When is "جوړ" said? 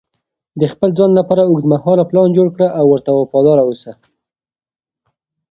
2.37-2.47